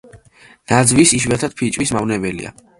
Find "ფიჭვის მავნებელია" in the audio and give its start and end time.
1.61-2.59